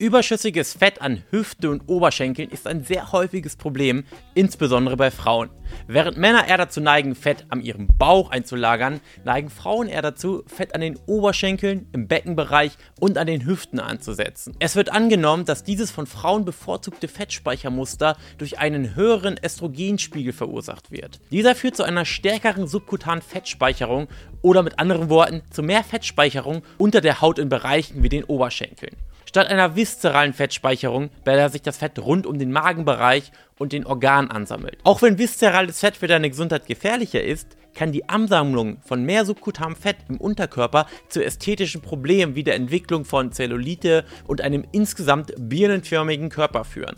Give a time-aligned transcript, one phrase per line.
[0.00, 4.02] Überschüssiges Fett an Hüfte und Oberschenkeln ist ein sehr häufiges Problem,
[4.34, 5.50] insbesondere bei Frauen.
[5.86, 10.74] Während Männer eher dazu neigen, Fett an ihrem Bauch einzulagern, neigen Frauen eher dazu, Fett
[10.74, 14.56] an den Oberschenkeln, im Beckenbereich und an den Hüften anzusetzen.
[14.58, 21.20] Es wird angenommen, dass dieses von Frauen bevorzugte Fettspeichermuster durch einen höheren Östrogenspiegel verursacht wird.
[21.30, 24.08] Dieser führt zu einer stärkeren subkutanen Fettspeicherung
[24.42, 28.96] oder mit anderen Worten zu mehr Fettspeicherung unter der Haut in Bereichen wie den Oberschenkeln.
[29.34, 34.30] Statt einer viszeralen Fettspeicherung, der sich das Fett rund um den Magenbereich und den Organ
[34.30, 34.78] ansammelt.
[34.84, 39.76] Auch wenn viszerales Fett für deine Gesundheit gefährlicher ist, kann die Ansammlung von mehr subkutanem
[39.76, 46.28] Fett im Unterkörper zu ästhetischen Problemen wie der Entwicklung von Zellulite und einem insgesamt birnenförmigen
[46.28, 46.96] Körper führen.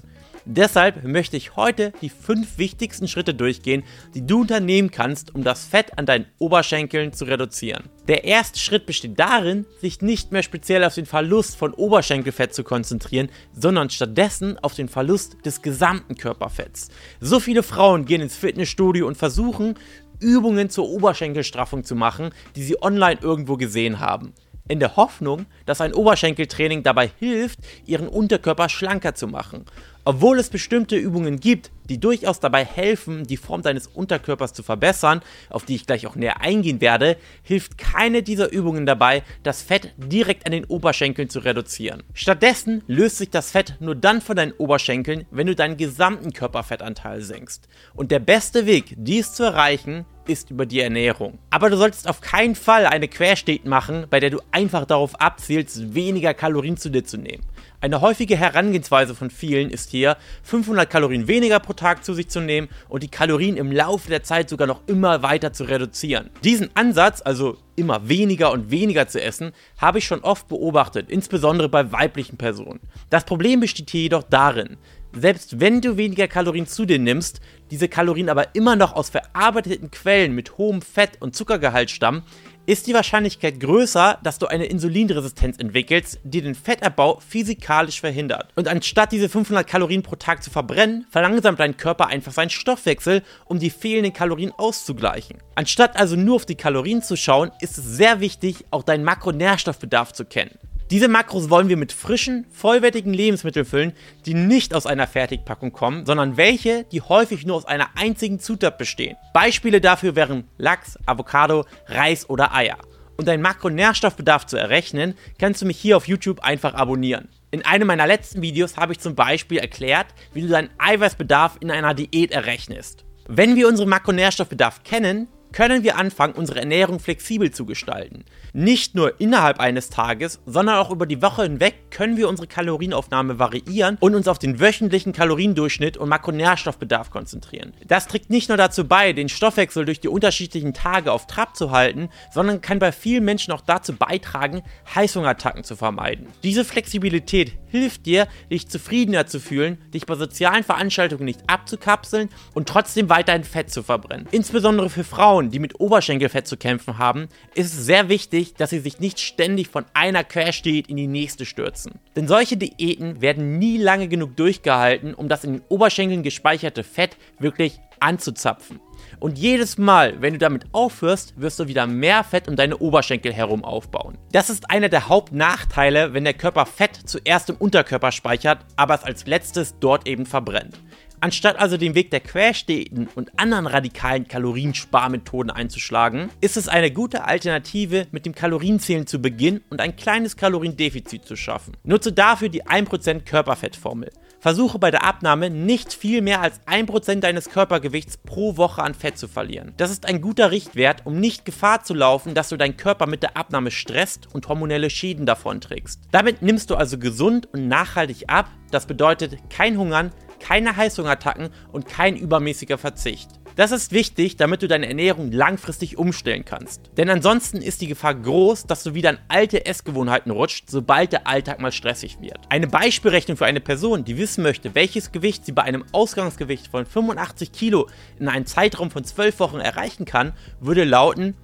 [0.48, 3.82] Deshalb möchte ich heute die fünf wichtigsten Schritte durchgehen,
[4.14, 7.90] die du unternehmen kannst, um das Fett an deinen Oberschenkeln zu reduzieren.
[8.06, 12.62] Der erste Schritt besteht darin, sich nicht mehr speziell auf den Verlust von Oberschenkelfett zu
[12.62, 16.14] konzentrieren, sondern stattdessen auf den Verlust des gesamten
[16.46, 16.88] Körperfetts.
[17.20, 19.74] So viele Frauen gehen ins Fitnessstudio und versuchen,
[20.20, 24.32] Übungen zur Oberschenkelstraffung zu machen, die sie online irgendwo gesehen haben
[24.68, 29.64] in der Hoffnung, dass ein Oberschenkeltraining dabei hilft, ihren Unterkörper schlanker zu machen.
[30.04, 35.22] Obwohl es bestimmte Übungen gibt, die durchaus dabei helfen, die Form deines Unterkörpers zu verbessern,
[35.50, 39.94] auf die ich gleich auch näher eingehen werde, hilft keine dieser Übungen dabei, das Fett
[39.96, 42.02] direkt an den Oberschenkeln zu reduzieren.
[42.14, 47.22] Stattdessen löst sich das Fett nur dann von deinen Oberschenkeln, wenn du deinen gesamten Körperfettanteil
[47.22, 47.68] senkst.
[47.94, 51.38] Und der beste Weg, dies zu erreichen, ist über die Ernährung.
[51.50, 55.94] Aber du solltest auf keinen Fall eine Quersteht machen, bei der du einfach darauf abzielst,
[55.94, 57.44] weniger Kalorien zu dir zu nehmen.
[57.80, 62.40] Eine häufige Herangehensweise von vielen ist hier, 500 Kalorien weniger pro Tag zu sich zu
[62.40, 66.30] nehmen und die Kalorien im Laufe der Zeit sogar noch immer weiter zu reduzieren.
[66.42, 71.68] Diesen Ansatz, also immer weniger und weniger zu essen, habe ich schon oft beobachtet, insbesondere
[71.68, 72.80] bei weiblichen Personen.
[73.10, 74.76] Das Problem besteht hier jedoch darin,
[75.12, 79.90] selbst wenn du weniger Kalorien zu dir nimmst, diese Kalorien aber immer noch aus verarbeiteten
[79.90, 82.22] Quellen mit hohem Fett- und Zuckergehalt stammen,
[82.66, 88.48] ist die Wahrscheinlichkeit größer, dass du eine Insulinresistenz entwickelst, die den Fettabbau physikalisch verhindert.
[88.56, 93.22] Und anstatt diese 500 Kalorien pro Tag zu verbrennen, verlangsamt dein Körper einfach seinen Stoffwechsel,
[93.44, 95.38] um die fehlenden Kalorien auszugleichen.
[95.54, 100.12] Anstatt also nur auf die Kalorien zu schauen, ist es sehr wichtig, auch deinen Makronährstoffbedarf
[100.12, 100.58] zu kennen.
[100.90, 103.92] Diese Makros wollen wir mit frischen, vollwertigen Lebensmitteln füllen,
[104.24, 108.78] die nicht aus einer Fertigpackung kommen, sondern welche, die häufig nur aus einer einzigen Zutat
[108.78, 109.16] bestehen.
[109.34, 112.78] Beispiele dafür wären Lachs, Avocado, Reis oder Eier.
[113.16, 117.30] Um deinen Makronährstoffbedarf zu errechnen, kannst du mich hier auf YouTube einfach abonnieren.
[117.50, 121.72] In einem meiner letzten Videos habe ich zum Beispiel erklärt, wie du deinen Eiweißbedarf in
[121.72, 123.04] einer Diät errechnest.
[123.26, 128.24] Wenn wir unseren Makronährstoffbedarf kennen, können wir anfangen, unsere Ernährung flexibel zu gestalten.
[128.52, 133.38] Nicht nur innerhalb eines Tages, sondern auch über die Woche hinweg können wir unsere Kalorienaufnahme
[133.38, 137.72] variieren und uns auf den wöchentlichen Kaloriendurchschnitt und Makronährstoffbedarf konzentrieren.
[137.86, 141.70] Das trägt nicht nur dazu bei, den Stoffwechsel durch die unterschiedlichen Tage auf Trab zu
[141.70, 144.62] halten, sondern kann bei vielen Menschen auch dazu beitragen,
[144.94, 146.28] Heißhungerattacken zu vermeiden.
[146.42, 152.68] Diese Flexibilität hilft dir, dich zufriedener zu fühlen, dich bei sozialen Veranstaltungen nicht abzukapseln und
[152.68, 154.26] trotzdem weiterhin Fett zu verbrennen.
[154.30, 158.80] Insbesondere für Frauen, die mit Oberschenkelfett zu kämpfen haben, ist es sehr wichtig, dass sie
[158.80, 162.00] sich nicht ständig von einer Quersteht in die nächste stürzen.
[162.16, 167.16] Denn solche Diäten werden nie lange genug durchgehalten, um das in den Oberschenkeln gespeicherte Fett
[167.38, 168.80] wirklich anzuzapfen.
[169.18, 173.32] Und jedes Mal, wenn du damit aufhörst, wirst du wieder mehr Fett um deine Oberschenkel
[173.32, 174.18] herum aufbauen.
[174.32, 179.04] Das ist einer der Hauptnachteile, wenn der Körper Fett zuerst im Unterkörper speichert, aber es
[179.04, 180.80] als letztes dort eben verbrennt.
[181.26, 187.24] Anstatt also den Weg der Querstäten und anderen radikalen Kaloriensparmethoden einzuschlagen, ist es eine gute
[187.24, 191.76] Alternative, mit dem Kalorienzählen zu beginnen und ein kleines Kaloriendefizit zu schaffen.
[191.82, 194.12] Nutze dafür die 1% Körperfettformel.
[194.38, 199.18] Versuche bei der Abnahme nicht viel mehr als 1% deines Körpergewichts pro Woche an Fett
[199.18, 199.72] zu verlieren.
[199.78, 203.24] Das ist ein guter Richtwert, um nicht Gefahr zu laufen, dass du deinen Körper mit
[203.24, 206.02] der Abnahme stresst und hormonelle Schäden davonträgst.
[206.12, 208.48] Damit nimmst du also gesund und nachhaltig ab.
[208.70, 213.30] Das bedeutet kein Hungern, keine Heißhungerattacken und kein übermäßiger Verzicht.
[213.56, 216.90] Das ist wichtig, damit du deine Ernährung langfristig umstellen kannst.
[216.98, 221.26] Denn ansonsten ist die Gefahr groß, dass du wieder in alte Essgewohnheiten rutscht, sobald der
[221.26, 222.38] Alltag mal stressig wird.
[222.50, 226.84] Eine Beispielrechnung für eine Person, die wissen möchte, welches Gewicht sie bei einem Ausgangsgewicht von
[226.84, 227.88] 85 Kilo
[228.18, 231.34] in einem Zeitraum von 12 Wochen erreichen kann, würde lauten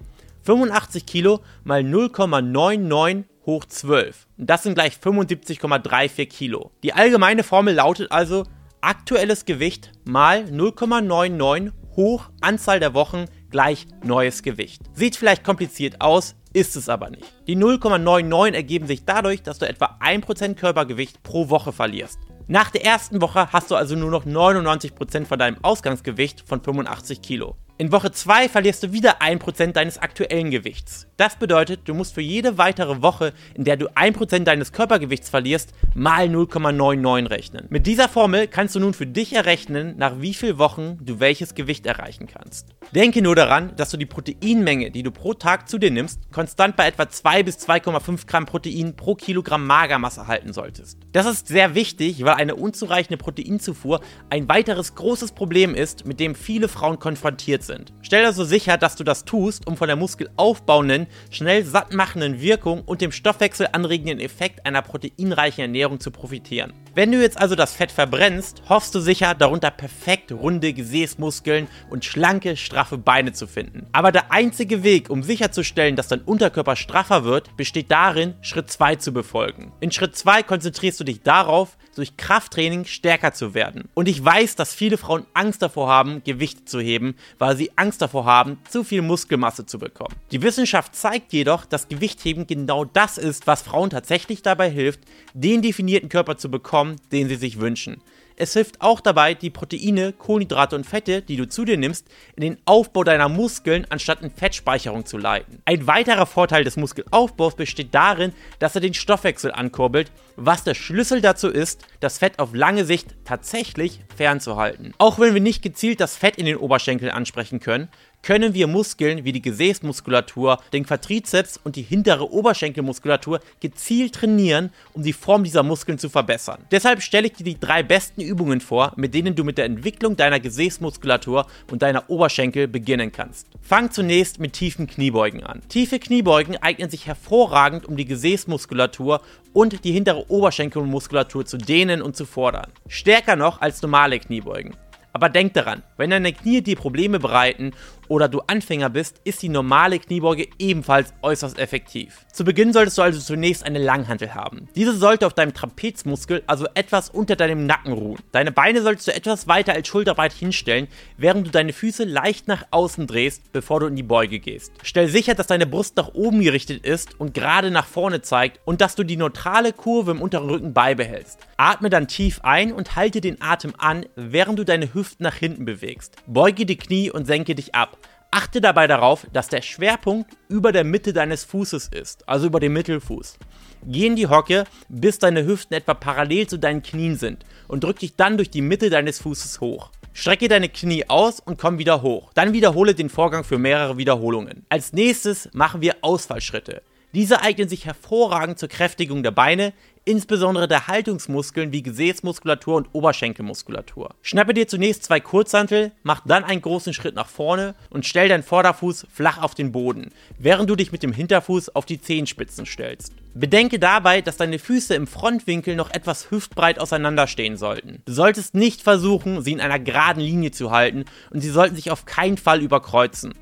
[0.42, 4.26] 85 Kilo mal 0,99 hoch 12.
[4.36, 6.72] Und das sind gleich 75,34 Kilo.
[6.82, 8.44] Die allgemeine Formel lautet also
[8.82, 14.82] aktuelles Gewicht mal 0,99 hoch Anzahl der Wochen gleich neues Gewicht.
[14.92, 17.32] Sieht vielleicht kompliziert aus, ist es aber nicht.
[17.46, 22.18] Die 0,99 ergeben sich dadurch, dass du etwa 1% Körpergewicht pro Woche verlierst.
[22.48, 27.22] Nach der ersten Woche hast du also nur noch 99% von deinem Ausgangsgewicht von 85
[27.22, 27.56] Kilo.
[27.78, 31.06] In Woche 2 verlierst du wieder 1% deines aktuellen Gewichts.
[31.16, 35.72] Das bedeutet, du musst für jede weitere Woche, in der du 1% deines Körpergewichts verlierst,
[35.94, 37.66] mal 0,99 rechnen.
[37.70, 41.54] Mit dieser Formel kannst du nun für dich errechnen, nach wie vielen Wochen du welches
[41.54, 42.68] Gewicht erreichen kannst.
[42.94, 46.76] Denke nur daran, dass du die Proteinmenge, die du pro Tag zu dir nimmst, konstant
[46.76, 50.98] bei etwa 2 bis 2,5 Gramm Protein pro Kilogramm Magermasse halten solltest.
[51.12, 56.34] Das ist sehr wichtig, weil eine unzureichende Proteinzufuhr ein weiteres großes Problem ist, mit dem
[56.34, 57.92] viele Frauen konfrontiert sind.
[58.02, 63.00] Stell also sicher, dass du das tust, um von der muskelaufbauenden, schnell sattmachenden Wirkung und
[63.00, 66.72] dem Stoffwechsel anregenden Effekt einer proteinreichen Ernährung zu profitieren.
[66.94, 72.04] Wenn du jetzt also das Fett verbrennst, hoffst du sicher, darunter perfekt runde Gesäßmuskeln und
[72.04, 73.86] schlanke, straffe Beine zu finden.
[73.92, 78.96] Aber der einzige Weg, um sicherzustellen, dass dein Unterkörper straffer wird, besteht darin, Schritt 2
[78.96, 79.72] zu befolgen.
[79.80, 83.88] In Schritt 2 konzentrierst du dich darauf, durch Krafttraining stärker zu werden.
[83.94, 88.02] Und ich weiß, dass viele Frauen Angst davor haben, Gewichte zu heben, weil sie Angst
[88.02, 90.14] davor haben, zu viel Muskelmasse zu bekommen.
[90.30, 95.00] Die Wissenschaft zeigt jedoch, dass Gewichtheben genau das ist, was Frauen tatsächlich dabei hilft,
[95.34, 98.00] den definierten Körper zu bekommen, den sie sich wünschen.
[98.36, 102.06] Es hilft auch dabei, die Proteine, Kohlenhydrate und Fette, die du zu dir nimmst,
[102.36, 105.60] in den Aufbau deiner Muskeln anstatt in Fettspeicherung zu leiten.
[105.64, 111.20] Ein weiterer Vorteil des Muskelaufbaus besteht darin, dass er den Stoffwechsel ankurbelt, was der Schlüssel
[111.20, 114.94] dazu ist, das Fett auf lange Sicht tatsächlich fernzuhalten.
[114.98, 117.88] Auch wenn wir nicht gezielt das Fett in den Oberschenkeln ansprechen können,
[118.22, 125.02] können wir Muskeln wie die Gesäßmuskulatur, den Quadrizeps und die hintere Oberschenkelmuskulatur gezielt trainieren, um
[125.02, 126.64] die Form dieser Muskeln zu verbessern.
[126.70, 130.16] Deshalb stelle ich dir die drei besten Übungen vor, mit denen du mit der Entwicklung
[130.16, 133.48] deiner Gesäßmuskulatur und deiner Oberschenkel beginnen kannst.
[133.60, 135.60] Fang zunächst mit tiefen Kniebeugen an.
[135.68, 139.20] Tiefe Kniebeugen eignen sich hervorragend, um die Gesäßmuskulatur
[139.52, 142.70] und die hintere Oberschenkelmuskulatur zu dehnen und zu fordern.
[142.86, 144.74] Stärker noch als normale Kniebeugen.
[145.12, 147.72] Aber denk daran, wenn deine Knie dir Probleme bereiten
[148.12, 152.26] oder du Anfänger bist, ist die normale Kniebeuge ebenfalls äußerst effektiv.
[152.30, 154.68] Zu Beginn solltest du also zunächst eine Langhantel haben.
[154.76, 158.18] Diese sollte auf deinem Trapezmuskel, also etwas unter deinem Nacken ruhen.
[158.30, 162.66] Deine Beine solltest du etwas weiter als schulterbreit hinstellen, während du deine Füße leicht nach
[162.70, 164.72] außen drehst, bevor du in die Beuge gehst.
[164.82, 168.82] Stell sicher, dass deine Brust nach oben gerichtet ist und gerade nach vorne zeigt und
[168.82, 171.38] dass du die neutrale Kurve im unteren Rücken beibehältst.
[171.56, 175.64] Atme dann tief ein und halte den Atem an, während du deine Hüften nach hinten
[175.64, 176.16] bewegst.
[176.26, 177.96] Beuge die Knie und senke dich ab.
[178.34, 182.72] Achte dabei darauf, dass der Schwerpunkt über der Mitte deines Fußes ist, also über dem
[182.72, 183.36] Mittelfuß.
[183.84, 187.98] Geh in die Hocke, bis deine Hüften etwa parallel zu deinen Knien sind und drück
[187.98, 189.90] dich dann durch die Mitte deines Fußes hoch.
[190.14, 192.32] Strecke deine Knie aus und komm wieder hoch.
[192.32, 194.64] Dann wiederhole den Vorgang für mehrere Wiederholungen.
[194.70, 196.80] Als nächstes machen wir Ausfallschritte.
[197.14, 204.10] Diese eignen sich hervorragend zur Kräftigung der Beine, insbesondere der Haltungsmuskeln wie Gesäßmuskulatur und Oberschenkelmuskulatur.
[204.22, 208.42] Schnappe dir zunächst zwei Kurzhantel, mach dann einen großen Schritt nach vorne und stell deinen
[208.42, 213.12] Vorderfuß flach auf den Boden, während du dich mit dem Hinterfuß auf die Zehenspitzen stellst.
[213.34, 218.02] Bedenke dabei, dass deine Füße im Frontwinkel noch etwas hüftbreit auseinanderstehen sollten.
[218.04, 221.90] Du solltest nicht versuchen, sie in einer geraden Linie zu halten und sie sollten sich
[221.90, 223.32] auf keinen Fall überkreuzen.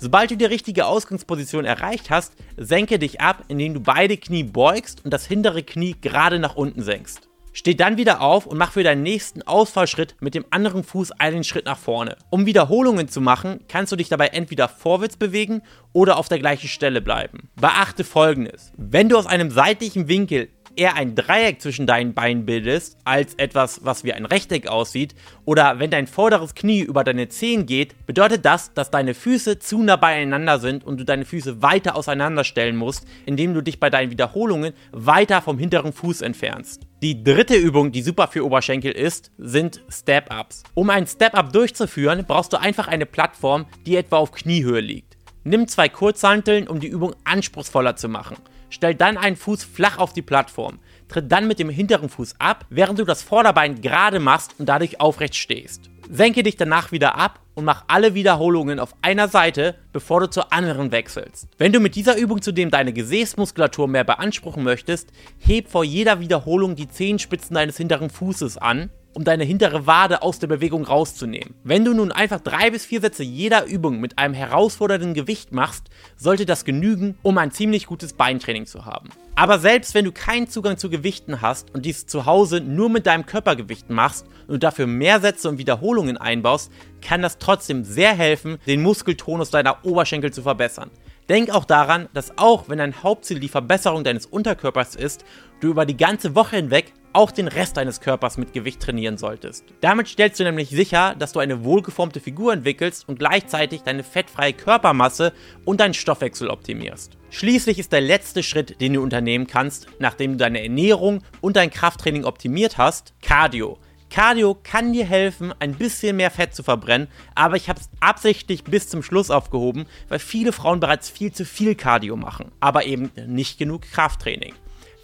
[0.00, 5.04] Sobald du die richtige Ausgangsposition erreicht hast, senke dich ab, indem du beide Knie beugst
[5.04, 7.28] und das hintere Knie gerade nach unten senkst.
[7.52, 11.42] Steh dann wieder auf und mach für deinen nächsten Ausfallschritt mit dem anderen Fuß einen
[11.42, 12.16] Schritt nach vorne.
[12.30, 16.68] Um Wiederholungen zu machen, kannst du dich dabei entweder vorwärts bewegen oder auf der gleichen
[16.68, 17.48] Stelle bleiben.
[17.56, 22.96] Beachte folgendes: Wenn du aus einem seitlichen Winkel eher ein Dreieck zwischen deinen Beinen bildest,
[23.04, 27.66] als etwas, was wie ein Rechteck aussieht, oder wenn dein vorderes Knie über deine Zehen
[27.66, 31.96] geht, bedeutet das, dass deine Füße zu nah beieinander sind und du deine Füße weiter
[31.96, 36.86] auseinanderstellen musst, indem du dich bei deinen Wiederholungen weiter vom hinteren Fuß entfernst.
[37.02, 40.64] Die dritte Übung, die super für Oberschenkel ist, sind Step-Ups.
[40.74, 45.16] Um ein Step-Up durchzuführen, brauchst du einfach eine Plattform, die etwa auf Kniehöhe liegt.
[45.44, 48.36] Nimm zwei Kurzhanteln, um die Übung anspruchsvoller zu machen.
[48.70, 50.78] Stell dann einen Fuß flach auf die Plattform.
[51.08, 55.00] Tritt dann mit dem hinteren Fuß ab, während du das Vorderbein gerade machst und dadurch
[55.00, 55.90] aufrecht stehst.
[56.10, 60.52] Senke dich danach wieder ab und mach alle Wiederholungen auf einer Seite, bevor du zur
[60.52, 61.48] anderen wechselst.
[61.58, 66.76] Wenn du mit dieser Übung zudem deine Gesäßmuskulatur mehr beanspruchen möchtest, heb vor jeder Wiederholung
[66.76, 71.52] die Zehenspitzen deines hinteren Fußes an um deine hintere Wade aus der Bewegung rauszunehmen.
[71.64, 75.88] Wenn du nun einfach drei bis vier Sätze jeder Übung mit einem herausfordernden Gewicht machst,
[76.16, 79.08] sollte das genügen, um ein ziemlich gutes Beintraining zu haben.
[79.34, 83.06] Aber selbst wenn du keinen Zugang zu Gewichten hast und dies zu Hause nur mit
[83.06, 86.70] deinem Körpergewicht machst und dafür mehr Sätze und Wiederholungen einbaust,
[87.02, 90.92] kann das trotzdem sehr helfen, den Muskeltonus deiner Oberschenkel zu verbessern.
[91.28, 95.24] Denk auch daran, dass auch wenn dein Hauptziel die Verbesserung deines Unterkörpers ist,
[95.60, 99.64] du über die ganze Woche hinweg auch den Rest deines Körpers mit Gewicht trainieren solltest.
[99.80, 104.52] Damit stellst du nämlich sicher, dass du eine wohlgeformte Figur entwickelst und gleichzeitig deine fettfreie
[104.52, 105.32] Körpermasse
[105.64, 107.18] und deinen Stoffwechsel optimierst.
[107.30, 111.70] Schließlich ist der letzte Schritt, den du unternehmen kannst, nachdem du deine Ernährung und dein
[111.70, 113.78] Krafttraining optimiert hast, Cardio.
[114.10, 118.64] Cardio kann dir helfen, ein bisschen mehr Fett zu verbrennen, aber ich habe es absichtlich
[118.64, 123.10] bis zum Schluss aufgehoben, weil viele Frauen bereits viel zu viel Cardio machen, aber eben
[123.26, 124.54] nicht genug Krafttraining.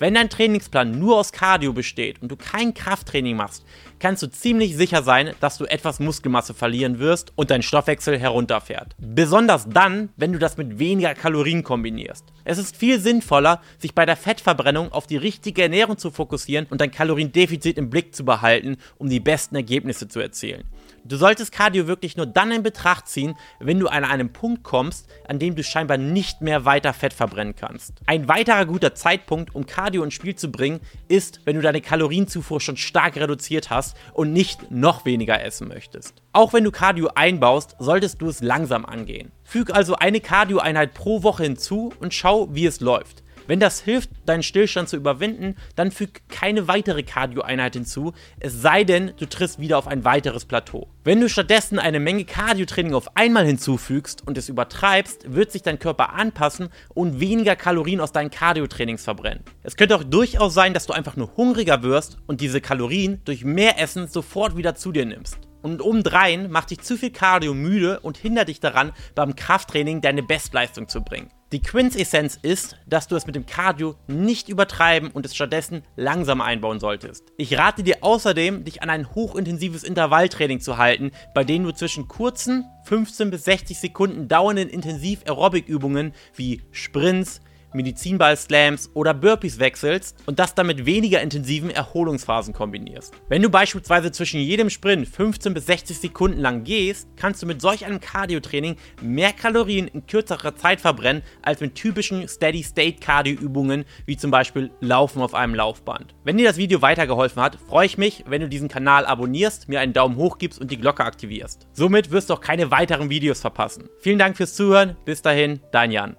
[0.00, 3.64] Wenn dein Trainingsplan nur aus Cardio besteht und du kein Krafttraining machst,
[4.04, 8.94] kannst du ziemlich sicher sein, dass du etwas Muskelmasse verlieren wirst und dein Stoffwechsel herunterfährt.
[8.98, 12.26] Besonders dann, wenn du das mit weniger Kalorien kombinierst.
[12.44, 16.82] Es ist viel sinnvoller, sich bei der Fettverbrennung auf die richtige Ernährung zu fokussieren und
[16.82, 20.64] dein Kaloriendefizit im Blick zu behalten, um die besten Ergebnisse zu erzielen.
[21.06, 25.06] Du solltest Cardio wirklich nur dann in Betracht ziehen, wenn du an einem Punkt kommst,
[25.28, 28.00] an dem du scheinbar nicht mehr weiter Fett verbrennen kannst.
[28.06, 32.58] Ein weiterer guter Zeitpunkt, um Cardio ins Spiel zu bringen, ist, wenn du deine Kalorienzufuhr
[32.58, 36.22] schon stark reduziert hast und nicht noch weniger essen möchtest.
[36.32, 39.30] Auch wenn du Cardio einbaust, solltest du es langsam angehen.
[39.42, 43.23] Füg also eine Cardio-Einheit pro Woche hinzu und schau, wie es läuft.
[43.46, 48.84] Wenn das hilft, deinen Stillstand zu überwinden, dann füg keine weitere Cardio-Einheit hinzu, es sei
[48.84, 50.88] denn, du triffst wieder auf ein weiteres Plateau.
[51.04, 55.78] Wenn du stattdessen eine Menge Cardio-Training auf einmal hinzufügst und es übertreibst, wird sich dein
[55.78, 59.44] Körper anpassen und weniger Kalorien aus deinen Cardio-Trainings verbrennen.
[59.62, 63.44] Es könnte auch durchaus sein, dass du einfach nur hungriger wirst und diese Kalorien durch
[63.44, 65.38] mehr Essen sofort wieder zu dir nimmst.
[65.64, 70.22] Und obendrein macht dich zu viel Cardio müde und hindert dich daran, beim Krafttraining deine
[70.22, 71.30] Bestleistung zu bringen.
[71.54, 76.40] Die Quintessenz ist, dass du es mit dem Cardio nicht übertreiben und es stattdessen langsam
[76.40, 77.32] einbauen solltest.
[77.36, 82.08] Ich rate dir außerdem, dich an ein hochintensives Intervalltraining zu halten, bei dem du zwischen
[82.08, 87.40] kurzen 15 bis 60 Sekunden dauernden Intensiv-Aerobic-Übungen wie Sprints,
[87.74, 93.12] Medizinball-Slams oder Burpees wechselst und das dann mit weniger intensiven Erholungsphasen kombinierst.
[93.28, 97.60] Wenn du beispielsweise zwischen jedem Sprint 15 bis 60 Sekunden lang gehst, kannst du mit
[97.60, 104.30] solch einem Cardio-Training mehr Kalorien in kürzerer Zeit verbrennen als mit typischen Steady-State-Cardio-Übungen wie zum
[104.30, 106.14] Beispiel Laufen auf einem Laufband.
[106.24, 109.80] Wenn dir das Video weitergeholfen hat, freue ich mich, wenn du diesen Kanal abonnierst, mir
[109.80, 111.66] einen Daumen hoch gibst und die Glocke aktivierst.
[111.72, 113.88] Somit wirst du auch keine weiteren Videos verpassen.
[114.00, 116.16] Vielen Dank fürs Zuhören, bis dahin, dein Jan.